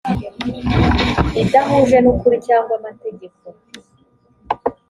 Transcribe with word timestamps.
idahuje 1.41 1.97
n 2.01 2.05
ukuri 2.13 2.37
cyangwa 2.47 2.71
amategeko 2.79 3.45